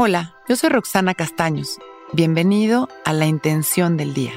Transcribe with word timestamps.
Hola, 0.00 0.32
yo 0.48 0.54
soy 0.54 0.70
Roxana 0.70 1.12
Castaños. 1.12 1.80
Bienvenido 2.12 2.88
a 3.04 3.12
La 3.12 3.26
Intención 3.26 3.96
del 3.96 4.14
Día, 4.14 4.30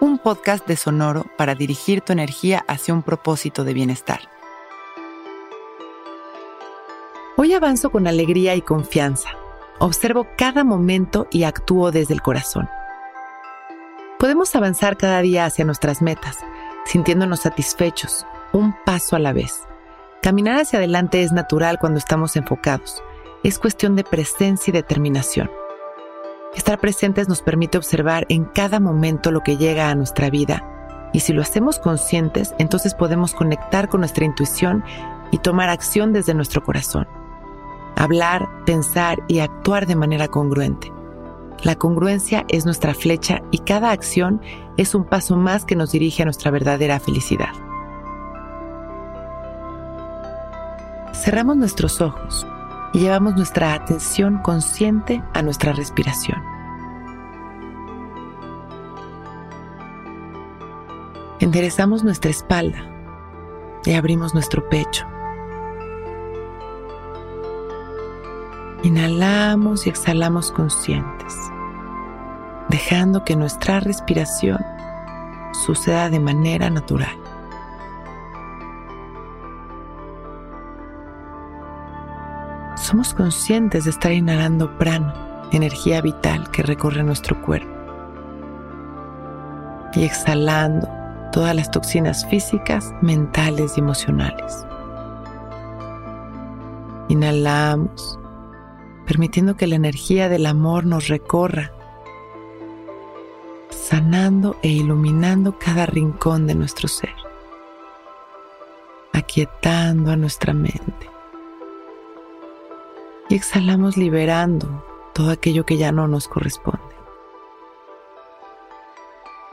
un 0.00 0.16
podcast 0.16 0.66
de 0.66 0.74
Sonoro 0.74 1.26
para 1.36 1.54
dirigir 1.54 2.00
tu 2.00 2.14
energía 2.14 2.64
hacia 2.66 2.94
un 2.94 3.02
propósito 3.02 3.62
de 3.64 3.74
bienestar. 3.74 4.20
Hoy 7.36 7.52
avanzo 7.52 7.90
con 7.90 8.06
alegría 8.06 8.54
y 8.54 8.62
confianza. 8.62 9.28
Observo 9.80 10.28
cada 10.38 10.64
momento 10.64 11.26
y 11.30 11.42
actúo 11.42 11.92
desde 11.92 12.14
el 12.14 12.22
corazón. 12.22 12.66
Podemos 14.18 14.56
avanzar 14.56 14.96
cada 14.96 15.20
día 15.20 15.44
hacia 15.44 15.66
nuestras 15.66 16.00
metas, 16.00 16.38
sintiéndonos 16.86 17.40
satisfechos, 17.40 18.26
un 18.54 18.74
paso 18.86 19.14
a 19.14 19.18
la 19.18 19.34
vez. 19.34 19.60
Caminar 20.22 20.58
hacia 20.58 20.78
adelante 20.78 21.22
es 21.22 21.32
natural 21.32 21.78
cuando 21.78 21.98
estamos 21.98 22.34
enfocados 22.36 23.02
es 23.42 23.58
cuestión 23.58 23.96
de 23.96 24.04
presencia 24.04 24.70
y 24.70 24.74
determinación. 24.74 25.50
Estar 26.54 26.80
presentes 26.80 27.28
nos 27.28 27.42
permite 27.42 27.78
observar 27.78 28.26
en 28.28 28.44
cada 28.44 28.80
momento 28.80 29.30
lo 29.30 29.42
que 29.42 29.56
llega 29.56 29.90
a 29.90 29.94
nuestra 29.94 30.30
vida 30.30 30.64
y 31.12 31.20
si 31.20 31.32
lo 31.32 31.42
hacemos 31.42 31.78
conscientes, 31.78 32.54
entonces 32.58 32.94
podemos 32.94 33.34
conectar 33.34 33.88
con 33.88 34.00
nuestra 34.00 34.24
intuición 34.24 34.84
y 35.30 35.38
tomar 35.38 35.68
acción 35.68 36.12
desde 36.12 36.34
nuestro 36.34 36.62
corazón. 36.62 37.06
Hablar, 37.96 38.48
pensar 38.66 39.22
y 39.28 39.38
actuar 39.38 39.86
de 39.86 39.96
manera 39.96 40.28
congruente. 40.28 40.92
La 41.62 41.76
congruencia 41.76 42.44
es 42.48 42.66
nuestra 42.66 42.92
flecha 42.92 43.40
y 43.50 43.58
cada 43.60 43.92
acción 43.92 44.42
es 44.76 44.94
un 44.94 45.04
paso 45.04 45.36
más 45.36 45.64
que 45.64 45.76
nos 45.76 45.92
dirige 45.92 46.22
a 46.22 46.26
nuestra 46.26 46.50
verdadera 46.50 47.00
felicidad. 47.00 47.52
Cerramos 51.14 51.56
nuestros 51.56 52.02
ojos 52.02 52.46
y 52.92 53.00
llevamos 53.00 53.34
nuestra 53.36 53.74
atención 53.74 54.38
consciente 54.38 55.22
a 55.34 55.42
nuestra 55.42 55.72
respiración. 55.72 56.42
Enderezamos 61.38 62.02
nuestra 62.02 62.30
espalda 62.30 62.78
y 63.84 63.92
abrimos 63.92 64.32
nuestro 64.32 64.68
pecho. 64.68 65.06
Inhalamos 68.82 69.86
y 69.86 69.90
exhalamos 69.90 70.50
conscientes, 70.52 71.34
dejando 72.68 73.24
que 73.24 73.36
nuestra 73.36 73.80
respiración 73.80 74.64
suceda 75.52 76.08
de 76.08 76.20
manera 76.20 76.70
natural. 76.70 77.25
Somos 82.86 83.14
conscientes 83.14 83.84
de 83.84 83.90
estar 83.90 84.12
inhalando 84.12 84.78
prana, 84.78 85.12
energía 85.50 86.00
vital 86.00 86.48
que 86.52 86.62
recorre 86.62 87.02
nuestro 87.02 87.40
cuerpo. 87.42 87.74
Y 89.94 90.04
exhalando 90.04 90.88
todas 91.32 91.56
las 91.56 91.68
toxinas 91.72 92.24
físicas, 92.26 92.94
mentales 93.02 93.76
y 93.76 93.80
emocionales. 93.80 94.64
Inhalamos, 97.08 98.20
permitiendo 99.04 99.56
que 99.56 99.66
la 99.66 99.74
energía 99.74 100.28
del 100.28 100.46
amor 100.46 100.86
nos 100.86 101.08
recorra, 101.08 101.72
sanando 103.70 104.56
e 104.62 104.68
iluminando 104.68 105.58
cada 105.58 105.86
rincón 105.86 106.46
de 106.46 106.54
nuestro 106.54 106.86
ser, 106.86 107.14
aquietando 109.12 110.12
a 110.12 110.16
nuestra 110.16 110.52
mente 110.52 111.15
exhalamos 113.36 113.96
liberando 113.96 114.82
todo 115.12 115.30
aquello 115.30 115.64
que 115.66 115.76
ya 115.76 115.92
no 115.92 116.08
nos 116.08 116.26
corresponde. 116.26 116.80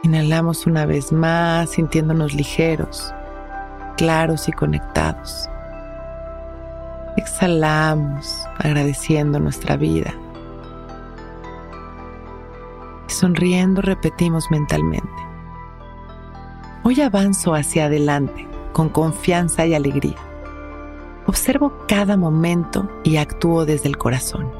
Inhalamos 0.03 0.65
una 0.65 0.85
vez 0.85 1.11
más 1.11 1.71
sintiéndonos 1.71 2.33
ligeros, 2.33 3.13
claros 3.97 4.47
y 4.47 4.51
conectados. 4.51 5.49
Exhalamos 7.17 8.45
agradeciendo 8.57 9.39
nuestra 9.39 9.77
vida. 9.77 10.13
Sonriendo 13.07 13.81
repetimos 13.81 14.49
mentalmente. 14.49 15.07
Hoy 16.83 16.99
avanzo 17.01 17.53
hacia 17.53 17.85
adelante 17.85 18.47
con 18.73 18.89
confianza 18.89 19.65
y 19.65 19.73
alegría 19.75 20.32
Observo 21.25 21.73
cada 21.87 22.17
momento 22.17 22.89
y 23.03 23.17
actúo 23.17 23.65
desde 23.65 23.87
el 23.87 23.97
corazón. 23.97 24.51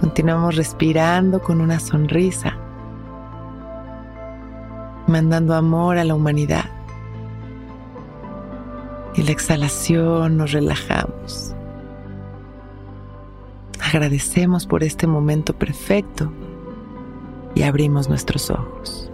Continuamos 0.00 0.56
respirando 0.56 1.40
con 1.40 1.60
una 1.60 1.80
sonrisa, 1.80 2.56
mandando 5.06 5.54
amor 5.54 5.98
a 5.98 6.04
la 6.04 6.14
humanidad. 6.14 6.66
Y 9.14 9.22
la 9.22 9.32
exhalación 9.32 10.36
nos 10.36 10.52
relajamos. 10.52 11.54
Agradecemos 13.82 14.66
por 14.66 14.84
este 14.84 15.06
momento 15.06 15.54
perfecto 15.54 16.30
y 17.54 17.62
abrimos 17.62 18.08
nuestros 18.08 18.50
ojos. 18.50 19.10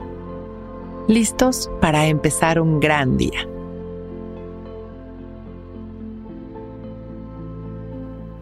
Listos 1.06 1.70
para 1.80 2.06
empezar 2.06 2.60
un 2.60 2.80
gran 2.80 3.16
día. 3.16 3.48